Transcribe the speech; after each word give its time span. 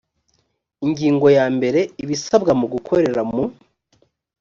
ingingo 0.85 1.27
ya 1.37 1.45
mbere 1.55 1.79
ibisabwa 2.03 2.51
mu 2.59 2.65
gukorera 2.73 3.21
mu 3.31 3.43